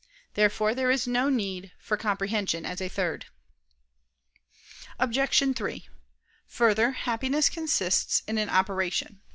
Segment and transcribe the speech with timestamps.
[0.33, 3.27] Therefore there is no need for comprehension as a third.
[4.97, 5.55] Obj.
[5.55, 5.87] 3:
[6.47, 9.21] Further, happiness consists in an operation.